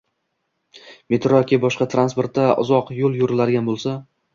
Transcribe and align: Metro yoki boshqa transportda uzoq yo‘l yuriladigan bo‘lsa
Metro 1.15 1.43
yoki 1.43 1.61
boshqa 1.67 1.89
transportda 1.95 2.49
uzoq 2.67 2.95
yo‘l 3.05 3.23
yuriladigan 3.25 3.75
bo‘lsa 3.75 4.01